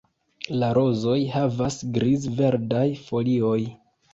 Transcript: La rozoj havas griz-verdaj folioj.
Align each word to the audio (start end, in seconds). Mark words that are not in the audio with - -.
La 0.61 0.69
rozoj 0.77 1.17
havas 1.35 1.77
griz-verdaj 1.99 2.85
folioj. 3.07 3.57